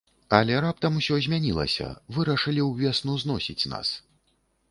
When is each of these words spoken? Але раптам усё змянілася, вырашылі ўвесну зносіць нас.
Але 0.35 0.53
раптам 0.65 0.95
усё 1.01 1.17
змянілася, 1.25 1.91
вырашылі 2.17 2.61
ўвесну 2.67 3.13
зносіць 3.25 3.69
нас. 3.75 3.87